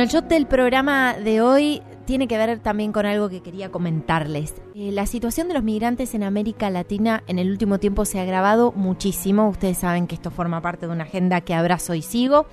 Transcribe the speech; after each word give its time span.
Bueno, 0.00 0.12
el 0.12 0.16
shot 0.16 0.28
del 0.30 0.46
programa 0.46 1.12
de 1.12 1.42
hoy 1.42 1.82
tiene 2.06 2.26
que 2.26 2.38
ver 2.38 2.58
también 2.60 2.90
con 2.90 3.04
algo 3.04 3.28
que 3.28 3.42
quería 3.42 3.70
comentarles. 3.70 4.54
Eh, 4.74 4.92
la 4.92 5.04
situación 5.04 5.46
de 5.48 5.52
los 5.52 5.62
migrantes 5.62 6.14
en 6.14 6.22
América 6.22 6.70
Latina 6.70 7.22
en 7.26 7.38
el 7.38 7.50
último 7.50 7.78
tiempo 7.78 8.06
se 8.06 8.18
ha 8.18 8.22
agravado 8.22 8.72
muchísimo. 8.72 9.50
Ustedes 9.50 9.76
saben 9.76 10.06
que 10.06 10.14
esto 10.14 10.30
forma 10.30 10.62
parte 10.62 10.86
de 10.86 10.92
una 10.94 11.04
agenda 11.04 11.42
que 11.42 11.52
abrazo 11.52 11.94
y 11.94 12.00
sigo 12.00 12.46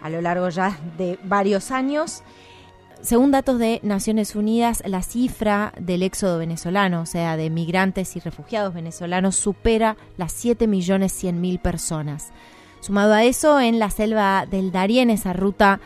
a 0.00 0.08
lo 0.08 0.22
largo 0.22 0.48
ya 0.48 0.80
de 0.96 1.18
varios 1.22 1.70
años. 1.70 2.22
Según 3.02 3.30
datos 3.30 3.58
de 3.58 3.78
Naciones 3.82 4.34
Unidas, 4.34 4.82
la 4.86 5.02
cifra 5.02 5.74
del 5.78 6.02
éxodo 6.02 6.38
venezolano, 6.38 7.02
o 7.02 7.06
sea, 7.06 7.36
de 7.36 7.50
migrantes 7.50 8.16
y 8.16 8.20
refugiados 8.20 8.72
venezolanos, 8.72 9.36
supera 9.36 9.98
las 10.16 10.42
7.100.000 10.42 11.60
personas. 11.60 12.30
Sumado 12.80 13.12
a 13.12 13.22
eso, 13.22 13.60
en 13.60 13.78
la 13.78 13.90
selva 13.90 14.46
del 14.46 14.72
Darién, 14.72 15.10
esa 15.10 15.34
ruta 15.34 15.78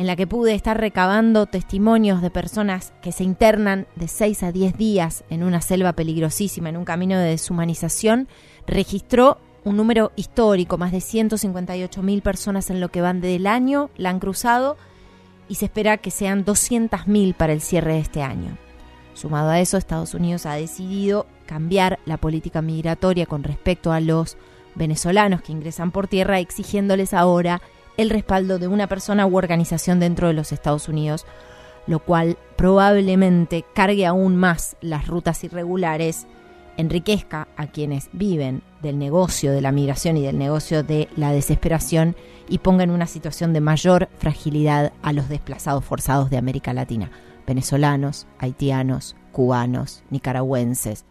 en 0.00 0.06
la 0.06 0.16
que 0.16 0.26
pude 0.26 0.54
estar 0.54 0.80
recabando 0.80 1.44
testimonios 1.44 2.22
de 2.22 2.30
personas 2.30 2.94
que 3.02 3.12
se 3.12 3.22
internan 3.22 3.86
de 3.96 4.08
6 4.08 4.44
a 4.44 4.50
10 4.50 4.78
días 4.78 5.24
en 5.28 5.42
una 5.42 5.60
selva 5.60 5.92
peligrosísima, 5.92 6.70
en 6.70 6.78
un 6.78 6.86
camino 6.86 7.18
de 7.18 7.28
deshumanización, 7.28 8.26
registró 8.66 9.36
un 9.62 9.76
número 9.76 10.10
histórico, 10.16 10.78
más 10.78 10.92
de 10.92 11.02
158 11.02 12.02
mil 12.02 12.22
personas 12.22 12.70
en 12.70 12.80
lo 12.80 12.88
que 12.88 13.02
van 13.02 13.20
del 13.20 13.46
año 13.46 13.90
la 13.98 14.08
han 14.08 14.20
cruzado 14.20 14.78
y 15.50 15.56
se 15.56 15.66
espera 15.66 15.98
que 15.98 16.10
sean 16.10 16.46
200 16.46 17.06
mil 17.06 17.34
para 17.34 17.52
el 17.52 17.60
cierre 17.60 17.92
de 17.92 18.00
este 18.00 18.22
año. 18.22 18.56
Sumado 19.12 19.50
a 19.50 19.60
eso, 19.60 19.76
Estados 19.76 20.14
Unidos 20.14 20.46
ha 20.46 20.54
decidido 20.54 21.26
cambiar 21.44 21.98
la 22.06 22.16
política 22.16 22.62
migratoria 22.62 23.26
con 23.26 23.44
respecto 23.44 23.92
a 23.92 24.00
los 24.00 24.38
venezolanos 24.74 25.42
que 25.42 25.52
ingresan 25.52 25.90
por 25.90 26.08
tierra, 26.08 26.38
exigiéndoles 26.38 27.12
ahora 27.12 27.60
el 28.00 28.10
respaldo 28.10 28.58
de 28.58 28.66
una 28.66 28.86
persona 28.86 29.26
u 29.26 29.36
organización 29.36 30.00
dentro 30.00 30.28
de 30.28 30.32
los 30.32 30.52
Estados 30.52 30.88
Unidos, 30.88 31.26
lo 31.86 31.98
cual 31.98 32.38
probablemente 32.56 33.64
cargue 33.74 34.06
aún 34.06 34.36
más 34.36 34.76
las 34.80 35.06
rutas 35.06 35.44
irregulares, 35.44 36.26
enriquezca 36.76 37.48
a 37.56 37.66
quienes 37.66 38.08
viven 38.12 38.62
del 38.80 38.98
negocio 38.98 39.52
de 39.52 39.60
la 39.60 39.70
migración 39.70 40.16
y 40.16 40.22
del 40.22 40.38
negocio 40.38 40.82
de 40.82 41.08
la 41.16 41.32
desesperación 41.32 42.16
y 42.48 42.58
ponga 42.58 42.84
en 42.84 42.90
una 42.90 43.06
situación 43.06 43.52
de 43.52 43.60
mayor 43.60 44.08
fragilidad 44.18 44.92
a 45.02 45.12
los 45.12 45.28
desplazados 45.28 45.84
forzados 45.84 46.30
de 46.30 46.38
América 46.38 46.72
Latina, 46.72 47.10
venezolanos, 47.46 48.26
haitianos, 48.38 49.14
cubanos, 49.30 50.04
nicaragüenses, 50.08 51.04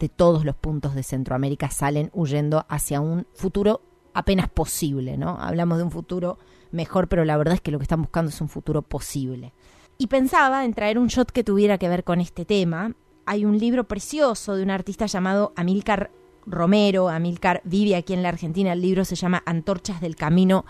de 0.00 0.08
todos 0.08 0.44
los 0.44 0.56
puntos 0.56 0.96
de 0.96 1.04
Centroamérica 1.04 1.70
salen 1.70 2.10
huyendo 2.12 2.66
hacia 2.68 3.00
un 3.00 3.26
futuro 3.34 3.82
apenas 4.14 4.48
posible, 4.48 5.18
¿no? 5.18 5.36
Hablamos 5.38 5.78
de 5.78 5.84
un 5.84 5.90
futuro 5.90 6.38
mejor, 6.70 7.08
pero 7.08 7.24
la 7.24 7.36
verdad 7.36 7.54
es 7.54 7.60
que 7.60 7.70
lo 7.70 7.78
que 7.78 7.84
están 7.84 8.02
buscando 8.02 8.30
es 8.30 8.40
un 8.40 8.48
futuro 8.48 8.82
posible. 8.82 9.52
Y 9.98 10.06
pensaba 10.06 10.64
en 10.64 10.74
traer 10.74 10.98
un 10.98 11.08
shot 11.08 11.30
que 11.30 11.44
tuviera 11.44 11.78
que 11.78 11.88
ver 11.88 12.04
con 12.04 12.20
este 12.20 12.44
tema. 12.44 12.94
Hay 13.26 13.44
un 13.44 13.58
libro 13.58 13.84
precioso 13.84 14.56
de 14.56 14.62
un 14.62 14.70
artista 14.70 15.06
llamado 15.06 15.52
Amílcar 15.56 16.10
Romero. 16.46 17.08
Amílcar 17.08 17.60
vive 17.64 17.96
aquí 17.96 18.12
en 18.12 18.22
la 18.22 18.30
Argentina. 18.30 18.72
El 18.72 18.82
libro 18.82 19.04
se 19.04 19.14
llama 19.14 19.42
Antorchas 19.46 20.00
del 20.00 20.16
Camino 20.16 20.64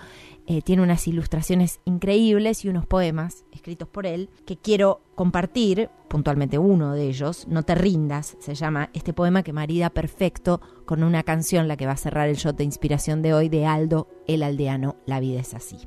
eh, 0.47 0.61
tiene 0.61 0.83
unas 0.83 1.09
ilustraciones 1.09 1.81
increíbles 1.87 2.65
y 2.65 2.69
unos 2.69 2.87
poemas 2.87 3.45
escritos 3.51 3.89
por 3.89 4.05
él 4.05 4.29
que 4.45 4.59
quiero 4.59 5.01
compartir, 5.15 5.89
puntualmente 6.09 6.59
uno 6.59 6.93
de 6.93 7.09
ellos, 7.09 7.49
No 7.49 7.63
te 7.63 7.75
rindas, 7.75 8.37
se 8.41 8.55
llama 8.55 8.91
este 8.93 9.15
poema 9.15 9.43
que 9.43 9.55
marida 9.55 9.89
perfecto 9.89 10.61
con 10.85 11.03
una 11.03 11.23
canción, 11.23 11.67
la 11.67 11.79
que 11.79 11.87
va 11.87 11.93
a 11.93 11.97
cerrar 11.97 12.29
el 12.29 12.37
shot 12.37 12.57
de 12.57 12.65
inspiración 12.65 13.23
de 13.23 13.33
hoy, 13.33 13.49
de 13.49 13.65
Aldo, 13.65 14.09
el 14.27 14.43
aldeano, 14.43 14.97
La 15.07 15.19
vida 15.19 15.41
es 15.41 15.55
así. 15.55 15.79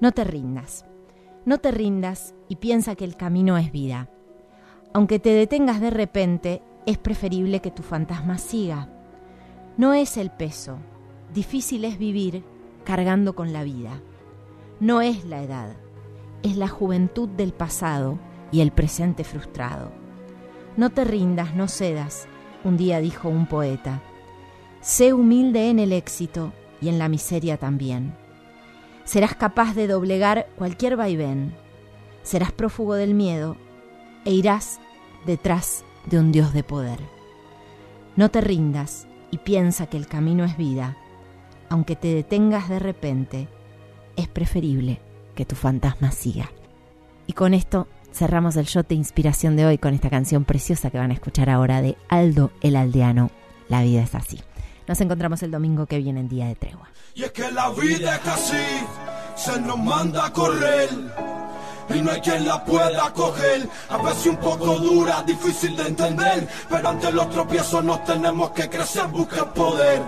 No 0.00 0.10
te 0.10 0.24
rindas, 0.24 0.84
no 1.44 1.58
te 1.58 1.70
rindas 1.70 2.34
y 2.48 2.56
piensa 2.56 2.96
que 2.96 3.04
el 3.04 3.16
camino 3.16 3.56
es 3.56 3.70
vida. 3.70 4.10
Aunque 4.92 5.20
te 5.20 5.30
detengas 5.30 5.80
de 5.80 5.90
repente, 5.90 6.62
es 6.86 6.98
preferible 6.98 7.60
que 7.60 7.70
tu 7.70 7.84
fantasma 7.84 8.38
siga. 8.38 8.88
No 9.76 9.94
es 9.94 10.16
el 10.16 10.30
peso, 10.30 10.78
difícil 11.32 11.84
es 11.84 11.98
vivir 11.98 12.42
cargando 12.84 13.34
con 13.34 13.52
la 13.52 13.64
vida. 13.64 14.00
No 14.80 15.00
es 15.00 15.24
la 15.24 15.42
edad, 15.42 15.76
es 16.42 16.56
la 16.56 16.68
juventud 16.68 17.28
del 17.28 17.52
pasado 17.52 18.18
y 18.50 18.60
el 18.60 18.72
presente 18.72 19.24
frustrado. 19.24 19.92
No 20.76 20.90
te 20.90 21.04
rindas, 21.04 21.54
no 21.54 21.68
cedas, 21.68 22.26
un 22.64 22.76
día 22.76 23.00
dijo 23.00 23.28
un 23.28 23.46
poeta. 23.46 24.02
Sé 24.80 25.12
humilde 25.12 25.68
en 25.68 25.78
el 25.78 25.92
éxito 25.92 26.52
y 26.80 26.88
en 26.88 26.98
la 26.98 27.08
miseria 27.08 27.58
también. 27.58 28.16
Serás 29.04 29.34
capaz 29.34 29.74
de 29.74 29.86
doblegar 29.86 30.48
cualquier 30.56 30.96
vaivén. 30.96 31.54
Serás 32.22 32.52
prófugo 32.52 32.94
del 32.94 33.14
miedo 33.14 33.56
e 34.24 34.32
irás 34.32 34.80
detrás 35.26 35.84
de 36.06 36.18
un 36.18 36.32
Dios 36.32 36.52
de 36.52 36.62
poder. 36.62 37.00
No 38.16 38.30
te 38.30 38.40
rindas 38.40 39.06
y 39.30 39.38
piensa 39.38 39.86
que 39.86 39.96
el 39.96 40.06
camino 40.06 40.44
es 40.44 40.56
vida 40.56 40.96
aunque 41.70 41.96
te 41.96 42.14
detengas 42.14 42.68
de 42.68 42.78
repente, 42.78 43.48
es 44.16 44.28
preferible 44.28 45.00
que 45.34 45.46
tu 45.46 45.56
fantasma 45.56 46.10
siga. 46.10 46.50
Y 47.26 47.32
con 47.32 47.54
esto 47.54 47.88
cerramos 48.12 48.56
el 48.56 48.66
shot 48.66 48.88
de 48.88 48.96
inspiración 48.96 49.56
de 49.56 49.64
hoy 49.64 49.78
con 49.78 49.94
esta 49.94 50.10
canción 50.10 50.44
preciosa 50.44 50.90
que 50.90 50.98
van 50.98 51.12
a 51.12 51.14
escuchar 51.14 51.48
ahora 51.48 51.80
de 51.80 51.96
Aldo 52.08 52.50
el 52.60 52.76
Aldeano. 52.76 53.30
La 53.68 53.82
vida 53.82 54.02
es 54.02 54.14
así. 54.14 54.40
Nos 54.88 55.00
encontramos 55.00 55.42
el 55.44 55.52
domingo 55.52 55.86
que 55.86 55.98
viene 55.98 56.20
en 56.20 56.28
Día 56.28 56.48
de 56.48 56.56
Tregua. 56.56 56.90
Y 57.14 57.22
es 57.22 57.30
que 57.30 57.50
la 57.52 57.70
vida 57.70 58.16
es 58.16 58.26
así, 58.26 58.84
se 59.36 59.60
nos 59.60 59.78
manda 59.78 60.26
a 60.26 60.32
correr 60.32 60.88
y 61.94 62.02
no 62.02 62.12
hay 62.12 62.20
quien 62.20 62.46
la 62.46 62.64
pueda 62.64 63.12
coger. 63.12 63.68
A 63.88 63.96
veces 63.98 64.26
un 64.26 64.36
poco 64.36 64.78
dura, 64.78 65.22
difícil 65.22 65.76
de 65.76 65.88
entender, 65.88 66.48
pero 66.68 66.88
ante 66.88 67.12
los 67.12 67.30
tropiezos 67.30 67.84
nos 67.84 68.04
tenemos 68.04 68.50
que 68.50 68.68
crecer, 68.68 69.06
buscar 69.08 69.52
poder 69.52 70.02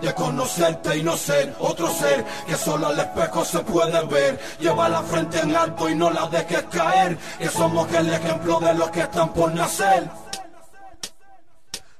de 0.00 0.14
conocerte 0.14 0.98
y 0.98 1.02
no 1.02 1.16
ser 1.16 1.54
otro 1.58 1.88
ser 1.92 2.24
que 2.46 2.56
solo 2.56 2.88
al 2.88 2.98
espejo 2.98 3.44
se 3.44 3.60
puede 3.60 4.04
ver. 4.06 4.38
Lleva 4.60 4.88
la 4.88 5.02
frente 5.02 5.40
en 5.40 5.54
alto 5.54 5.88
y 5.88 5.94
no 5.94 6.10
la 6.10 6.26
dejes 6.28 6.64
caer, 6.70 7.16
que 7.38 7.48
somos 7.48 7.92
el 7.92 8.12
ejemplo 8.12 8.60
de 8.60 8.74
los 8.74 8.90
que 8.90 9.00
están 9.00 9.32
por 9.32 9.52
nacer. 9.54 10.10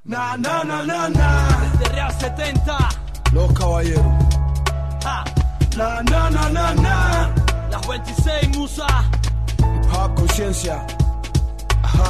Na, 0.05 0.37
na, 0.39 0.65
na, 0.65 0.83
na, 0.85 1.09
na. 1.09 1.49
Real 1.93 2.11
70. 2.19 2.89
Los 3.33 3.53
caballeros. 3.53 4.03
Na, 5.77 6.03
na, 6.03 6.31
na, 6.31 6.49
na, 6.49 6.75
na. 6.75 7.31
Las 7.71 7.87
26 7.87 8.57
musa. 8.57 8.87
conciencia 10.39 10.98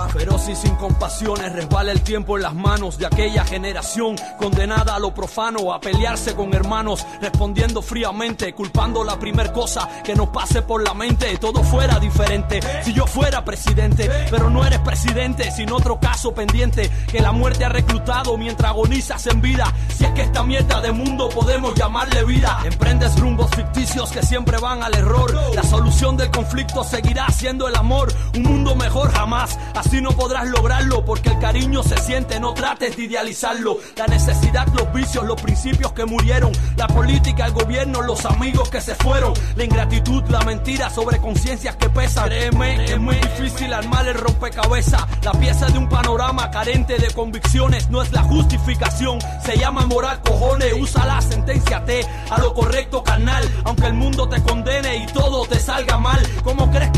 Feroz 0.06 0.48
y 0.48 0.54
sin 0.54 0.76
compasiones 0.76 1.52
resbala 1.52 1.90
el 1.92 2.02
tiempo 2.02 2.36
en 2.36 2.44
las 2.44 2.54
manos 2.54 2.98
de 2.98 3.06
aquella 3.06 3.44
generación 3.44 4.16
condenada 4.38 4.94
a 4.94 4.98
lo 4.98 5.12
profano, 5.12 5.72
a 5.72 5.80
pelearse 5.80 6.34
con 6.34 6.54
hermanos, 6.54 7.04
respondiendo 7.20 7.82
fríamente, 7.82 8.54
culpando 8.54 9.02
la 9.02 9.18
primer 9.18 9.52
cosa 9.52 9.88
que 10.04 10.14
nos 10.14 10.28
pase 10.28 10.62
por 10.62 10.82
la 10.82 10.94
mente. 10.94 11.36
Todo 11.38 11.62
fuera 11.64 11.98
diferente 11.98 12.60
si 12.84 12.92
yo 12.92 13.06
fuera 13.06 13.44
presidente, 13.44 14.08
pero 14.30 14.48
no 14.48 14.64
eres 14.64 14.78
presidente, 14.80 15.50
sin 15.50 15.72
otro 15.72 15.98
caso 15.98 16.32
pendiente 16.32 16.90
que 17.10 17.20
la 17.20 17.32
muerte 17.32 17.64
ha 17.64 17.68
reclutado 17.68 18.38
mientras 18.38 18.70
agonizas 18.70 19.26
en 19.26 19.40
vida. 19.40 19.72
Si 19.94 20.04
es 20.04 20.10
que 20.12 20.22
esta 20.22 20.42
mierda 20.42 20.80
de 20.80 20.92
mundo 20.92 21.28
podemos 21.28 21.74
llamarle 21.74 22.24
vida, 22.24 22.60
emprendes 22.64 23.18
rumbos 23.18 23.50
ficticios 23.50 24.10
que 24.12 24.22
siempre 24.22 24.58
van 24.58 24.82
al 24.82 24.94
error. 24.94 25.34
La 25.54 25.62
solución 25.62 26.16
del 26.16 26.30
conflicto 26.30 26.84
seguirá 26.84 27.28
siendo 27.30 27.66
el 27.66 27.74
amor, 27.74 28.12
un 28.34 28.42
mundo 28.42 28.76
mejor 28.76 29.10
jamás 29.12 29.58
no 29.96 30.10
podrás 30.12 30.46
lograrlo 30.46 31.04
porque 31.04 31.30
el 31.30 31.38
cariño 31.38 31.82
se 31.82 31.96
siente, 31.96 32.38
no 32.38 32.52
trates 32.52 32.96
de 32.96 33.04
idealizarlo. 33.04 33.78
La 33.96 34.06
necesidad, 34.06 34.66
los 34.74 34.92
vicios, 34.92 35.24
los 35.24 35.40
principios 35.40 35.92
que 35.92 36.04
murieron, 36.04 36.52
la 36.76 36.86
política, 36.86 37.46
el 37.46 37.52
gobierno, 37.52 38.02
los 38.02 38.24
amigos 38.26 38.68
que 38.68 38.80
se 38.80 38.94
fueron, 38.94 39.32
la 39.56 39.64
ingratitud, 39.64 40.22
la 40.28 40.40
mentira 40.42 40.90
sobre 40.90 41.18
conciencias 41.18 41.76
que 41.76 41.88
pesan. 41.88 42.30
Es 42.32 42.54
muy 42.54 43.16
difícil 43.16 43.72
armar 43.72 44.06
el 44.06 44.14
rompecabezas. 44.14 45.02
La 45.22 45.32
pieza 45.32 45.66
de 45.66 45.78
un 45.78 45.88
panorama 45.88 46.50
carente 46.50 46.98
de 46.98 47.10
convicciones 47.12 47.88
no 47.90 48.02
es 48.02 48.12
la 48.12 48.22
justificación. 48.22 49.18
Se 49.44 49.56
llama 49.56 49.86
moral, 49.86 50.20
cojones, 50.22 50.74
usa 50.78 51.06
la 51.06 51.20
sentencia 51.20 51.84
T 51.84 52.06
a 52.30 52.38
lo 52.38 52.52
correcto, 52.54 53.02
carnal. 53.02 53.42
Aunque 53.64 53.86
el 53.86 53.94
mundo 53.94 54.28
te 54.28 54.40
condene 54.42 54.96
y 54.96 55.06
todo 55.06 55.46
te 55.46 55.58
salga 55.58 55.98
mal, 55.98 56.20
¿cómo 56.44 56.70
crees 56.70 56.90
que 56.90 56.97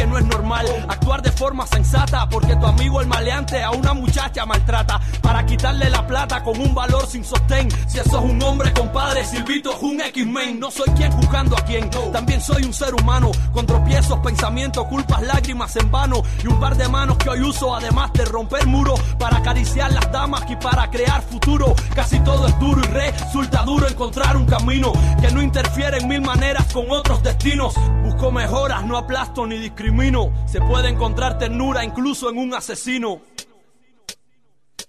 actuar 0.52 1.22
de 1.22 1.30
forma 1.30 1.66
sensata? 1.66 2.28
Porque 2.28 2.56
tu 2.56 2.66
amigo 2.66 3.00
el 3.00 3.06
maleante 3.06 3.62
a 3.62 3.70
una 3.70 3.94
muchacha 3.94 4.44
maltrata 4.46 5.00
para 5.20 5.44
quitarle 5.46 5.88
la 5.90 6.06
plata 6.06 6.42
con 6.42 6.58
un 6.60 6.74
valor 6.74 7.06
sin 7.06 7.24
sostén. 7.24 7.68
Si 7.88 7.98
eso 7.98 8.18
es 8.18 8.24
un 8.24 8.42
hombre, 8.42 8.72
compadre, 8.72 9.24
Silvito 9.24 9.72
es 9.72 9.82
un 9.82 10.00
X-Men. 10.00 10.60
No 10.60 10.70
soy 10.70 10.88
quien 10.96 11.12
juzgando 11.12 11.56
a 11.56 11.60
quien, 11.64 11.88
también 12.12 12.40
soy 12.40 12.64
un 12.64 12.72
ser 12.72 12.94
humano 12.94 13.30
con 13.52 13.66
tropiezos, 13.66 14.18
pensamientos, 14.20 14.86
culpas, 14.86 15.22
lágrimas 15.22 15.74
en 15.76 15.90
vano 15.90 16.22
y 16.42 16.46
un 16.48 16.58
par 16.58 16.76
de 16.76 16.88
manos 16.88 17.16
que 17.18 17.30
hoy 17.30 17.40
uso 17.40 17.74
además 17.74 18.12
de 18.12 18.24
romper 18.24 18.66
muros 18.66 19.00
para 19.18 19.38
acariciar 19.38 19.92
las 19.92 20.10
damas 20.10 20.42
y 20.48 20.56
para 20.56 20.90
crear 20.90 21.22
futuro. 21.22 21.74
Casi 21.94 22.18
todo 22.20 22.46
es 22.46 22.58
duro 22.58 22.82
y 22.84 22.88
resulta 22.88 23.62
duro 23.62 23.88
encontrar 23.88 24.36
un 24.36 24.46
camino 24.46 24.92
que 25.20 25.30
no 25.30 25.42
interfiere 25.42 25.98
en 25.98 26.08
mil 26.08 26.20
maneras 26.20 26.72
con 26.72 26.90
otros 26.90 27.22
destinos. 27.22 27.74
Busco 28.02 28.30
mejoras, 28.32 28.84
no 28.84 28.96
aplasto 28.96 29.46
ni 29.46 29.58
discrimino. 29.58 30.30
Se 30.46 30.60
puede 30.60 30.88
encontrar 30.88 31.38
ternura 31.38 31.84
incluso 31.84 32.30
en 32.30 32.38
un 32.38 32.54
asesino. 32.54 33.20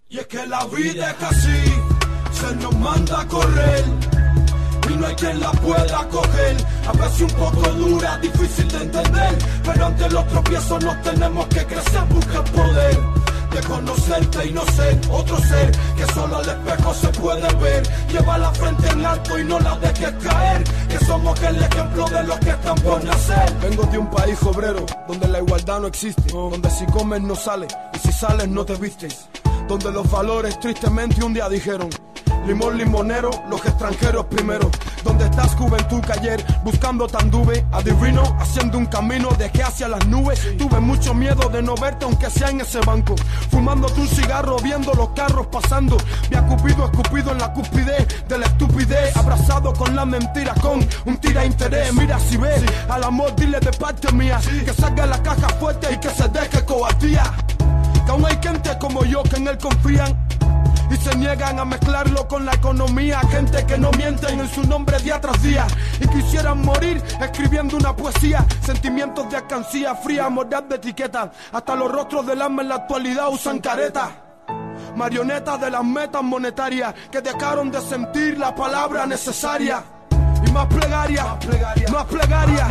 Y 0.09 0.19
es 0.19 0.27
que 0.27 0.45
la 0.47 0.65
vida 0.65 1.11
es 1.11 1.23
así, 1.23 1.73
se 2.33 2.55
nos 2.55 2.75
manda 2.77 3.21
a 3.21 3.27
correr. 3.27 3.83
Y 4.89 4.93
no 4.95 5.07
hay 5.07 5.15
quien 5.15 5.39
la 5.39 5.51
pueda 5.51 6.07
coger. 6.09 6.57
A 6.87 6.91
veces 6.91 7.21
un 7.21 7.39
poco 7.39 7.69
dura, 7.69 8.17
difícil 8.17 8.67
de 8.67 8.77
entender. 8.77 9.37
Pero 9.63 9.85
ante 9.85 10.09
los 10.09 10.27
tropiezos 10.27 10.83
nos 10.83 11.01
tenemos 11.01 11.47
que 11.47 11.65
crecer, 11.65 12.03
buscar 12.09 12.43
poder 12.51 13.21
de 13.51 13.61
conocerte 13.61 14.47
y 14.47 14.51
no 14.51 14.65
ser 14.67 14.99
otro 15.09 15.37
ser 15.37 15.71
que 15.95 16.05
solo 16.13 16.37
al 16.37 16.49
espejo 16.49 16.93
se 16.93 17.07
puede 17.09 17.53
ver. 17.55 17.83
Lleva 18.09 18.37
la 18.37 18.51
frente 18.51 18.87
en 18.89 19.05
alto 19.05 19.39
y 19.39 19.43
no 19.43 19.59
la 19.59 19.77
dejes 19.77 20.13
caer, 20.23 20.63
que 20.87 21.05
somos 21.05 21.41
el 21.43 21.61
ejemplo 21.61 22.05
de 22.07 22.23
los 22.23 22.39
que 22.39 22.49
están 22.49 22.75
por 22.75 23.03
nacer. 23.03 23.53
Vengo 23.61 23.83
de 23.83 23.97
un 23.97 24.09
país 24.09 24.41
obrero 24.43 24.85
donde 25.07 25.27
la 25.27 25.39
igualdad 25.39 25.81
no 25.81 25.87
existe, 25.87 26.31
donde 26.31 26.69
si 26.69 26.85
comes 26.87 27.21
no 27.21 27.35
sales 27.35 27.75
y 27.93 27.99
si 27.99 28.11
sales 28.11 28.47
no 28.47 28.65
te 28.65 28.75
vistes, 28.75 29.27
donde 29.67 29.91
los 29.91 30.09
valores 30.09 30.59
tristemente 30.59 31.23
un 31.23 31.33
día 31.33 31.49
dijeron 31.49 31.89
limón 32.45 32.77
limonero, 32.77 33.29
los 33.49 33.63
extranjeros 33.65 34.25
primero. 34.25 34.69
Donde 35.03 35.25
estás 35.25 35.55
juventud 35.55 36.01
que 36.01 36.13
ayer 36.13 36.45
buscando 36.63 37.07
tanduve, 37.07 37.65
adivino, 37.71 38.23
haciendo 38.39 38.77
un 38.77 38.85
camino 38.85 39.29
de 39.37 39.49
que 39.51 39.63
hacia 39.63 39.87
las 39.87 40.05
nubes. 40.07 40.57
Tuve 40.57 40.79
mucho 40.79 41.13
miedo 41.13 41.49
de 41.49 41.61
no 41.61 41.75
verte 41.75 42.05
aunque 42.05 42.29
sea 42.29 42.49
en 42.49 42.61
ese 42.61 42.79
banco. 42.81 43.15
Fumándote 43.49 44.01
un 44.01 44.07
cigarro, 44.07 44.57
viendo 44.57 44.93
los 44.93 45.09
carros 45.09 45.47
pasando. 45.47 45.97
Me 46.29 46.37
ha 46.37 46.45
cupido, 46.45 46.85
escupido 46.85 47.31
en 47.31 47.39
la 47.39 47.53
cúspide 47.53 48.07
de 48.27 48.37
la 48.37 48.45
estupidez. 48.45 49.15
Abrazado 49.15 49.73
con 49.73 49.95
la 49.95 50.05
mentira, 50.05 50.53
con 50.55 50.85
un 51.05 51.17
tira 51.17 51.45
interés. 51.45 51.93
Mira 51.93 52.19
si 52.19 52.37
ves 52.37 52.63
al 52.89 53.03
amor, 53.03 53.35
dile 53.35 53.59
de 53.59 53.71
parte 53.71 54.11
mía. 54.11 54.39
Que 54.65 54.73
salga 54.73 55.05
la 55.05 55.21
caja 55.21 55.49
fuerte 55.59 55.93
y 55.93 55.97
que 55.97 56.09
se 56.09 56.27
deje 56.29 56.63
cobardía. 56.65 57.23
Que 58.05 58.11
aún 58.11 58.25
hay 58.25 58.37
gente 58.41 58.77
como 58.79 59.03
yo 59.05 59.23
que 59.23 59.37
en 59.37 59.47
él 59.47 59.57
confían 59.57 60.17
y 60.91 60.97
se 60.97 61.15
niegan 61.15 61.59
a 61.59 61.65
mezclarlo 61.65 62.27
con 62.27 62.45
la 62.45 62.53
economía. 62.53 63.19
Gente 63.29 63.65
que 63.65 63.77
no 63.77 63.91
mienten 63.91 64.39
en 64.39 64.49
su 64.49 64.63
nombre 64.63 64.97
día 64.99 65.19
tras 65.21 65.41
día 65.41 65.65
y 65.99 66.07
quisieran 66.07 66.61
morir 66.61 67.01
escribiendo 67.21 67.77
una 67.77 67.95
poesía. 67.95 68.45
Sentimientos 68.61 69.29
de 69.29 69.37
alcancía 69.37 69.95
fría, 69.95 70.29
moral 70.29 70.67
de 70.67 70.75
etiqueta. 70.75 71.31
Hasta 71.51 71.75
los 71.75 71.91
rostros 71.91 72.25
del 72.25 72.41
alma 72.41 72.61
en 72.61 72.69
la 72.69 72.75
actualidad 72.75 73.29
usan 73.31 73.59
careta. 73.59 74.11
Marionetas 74.95 75.61
de 75.61 75.71
las 75.71 75.83
metas 75.83 76.23
monetarias 76.23 76.93
que 77.09 77.21
dejaron 77.21 77.71
de 77.71 77.81
sentir 77.81 78.37
la 78.37 78.53
palabra 78.53 79.05
necesaria. 79.05 79.83
Más 80.51 80.67
plegaria, 80.67 81.37
más 81.91 82.05
plegaria, 82.05 82.67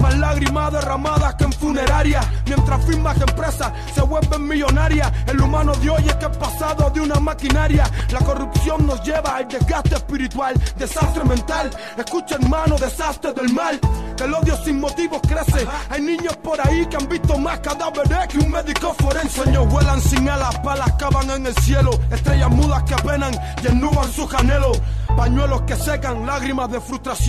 más 0.00 0.18
lágrimas 0.18 0.72
derramadas 0.72 1.34
que 1.34 1.44
en 1.44 1.52
funeraria. 1.52 2.20
Mientras 2.46 2.84
firmas 2.84 3.20
empresas 3.20 3.72
se 3.92 4.02
vuelven 4.02 4.46
millonarias, 4.46 5.10
el 5.26 5.40
humano 5.40 5.72
de 5.74 5.90
hoy 5.90 6.04
es 6.06 6.14
que 6.14 6.26
es 6.26 6.36
pasado 6.36 6.90
de 6.90 7.00
una 7.00 7.18
maquinaria. 7.18 7.90
La 8.10 8.20
corrupción 8.20 8.86
nos 8.86 9.02
lleva 9.02 9.36
al 9.36 9.48
desgaste 9.48 9.96
espiritual, 9.96 10.54
desastre 10.76 11.24
mental. 11.24 11.70
Escucha 11.98 12.36
hermano, 12.36 12.76
desastre 12.76 13.32
del 13.32 13.52
mal. 13.52 13.80
El 14.22 14.32
odio 14.32 14.56
sin 14.64 14.80
motivos 14.80 15.20
crece. 15.26 15.66
Hay 15.90 16.02
niños 16.02 16.36
por 16.36 16.60
ahí 16.66 16.86
que 16.86 16.96
han 16.96 17.08
visto 17.08 17.36
más 17.36 17.58
cadáveres 17.58 18.28
que 18.28 18.38
un 18.38 18.50
médico 18.50 18.94
forense. 18.94 19.42
Sueños 19.42 19.68
vuelan 19.68 20.00
sin 20.00 20.28
alas, 20.28 20.62
balas 20.62 20.92
cavan 20.92 21.28
en 21.30 21.46
el 21.46 21.54
cielo. 21.56 21.90
Estrellas 22.10 22.50
mudas 22.50 22.84
que 22.84 22.94
apenan 22.94 23.34
y 23.62 23.66
ennuban 23.66 24.10
sus 24.12 24.32
anhelos. 24.34 24.80
Pañuelos 25.16 25.62
que 25.62 25.76
secan, 25.76 26.26
lágrimas 26.26 26.70
de 26.70 26.80
frustración. 26.80 27.23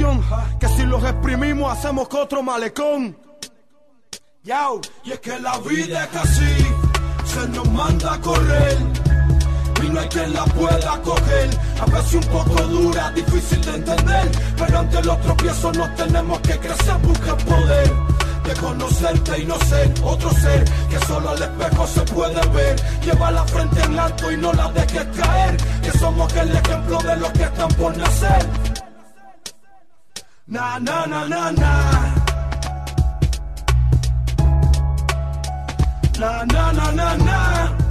Que 0.60 0.68
si 0.68 0.84
los 0.84 1.02
exprimimos 1.06 1.72
hacemos 1.72 2.10
otro 2.14 2.44
malecón. 2.44 3.18
Yao, 4.44 4.82
y 5.06 5.14
es 5.14 5.20
que 5.22 5.40
la 5.40 5.58
vida 5.60 6.04
es 6.04 6.16
así, 6.18 6.68
se 7.24 7.48
nos 7.48 7.72
manda 7.72 8.16
a 8.16 8.20
correr. 8.20 8.78
Y 9.82 9.88
no 9.88 10.00
hay 10.02 10.10
quien 10.10 10.34
la 10.34 10.44
pueda 10.44 11.02
coger. 11.02 11.50
A 11.80 11.86
veces 11.86 12.16
un 12.16 12.24
poco 12.24 12.62
dura, 12.64 13.10
difícil 13.12 13.62
de 13.62 13.76
entender. 13.76 14.32
Pero 14.58 14.80
ante 14.80 15.02
los 15.02 15.22
tropiezos 15.22 15.78
nos 15.78 15.96
tenemos 15.96 16.40
que 16.42 16.60
crecer, 16.60 16.98
buscar 16.98 17.38
poder. 17.46 17.94
De 18.44 18.54
conocerte 18.56 19.40
y 19.40 19.46
no 19.46 19.58
ser 19.62 19.94
otro 20.04 20.30
ser 20.32 20.66
que 20.90 21.00
solo 21.06 21.30
al 21.30 21.42
espejo 21.42 21.88
se 21.88 22.02
puede 22.02 22.48
ver. 22.50 22.76
Lleva 23.02 23.32
la 23.32 23.46
frente 23.46 23.82
en 23.82 23.98
alto 23.98 24.30
y 24.30 24.38
no 24.38 24.52
la 24.52 24.70
dejes 24.74 25.08
caer. 25.18 25.56
Que 25.82 25.98
somos 25.98 26.34
el 26.36 26.54
ejemplo 26.54 26.98
de 27.02 27.16
los 27.16 27.32
que 27.32 27.44
están 27.44 27.70
por 27.70 27.96
nacer. 27.96 28.75
Na, 30.48 30.78
na, 30.78 31.08
na, 31.08 31.28
na, 31.28 31.52
na. 31.52 31.72
Na, 36.20 36.46
na, 36.46 36.72
na, 36.72 36.92
na, 36.92 37.18
na. 37.18 37.85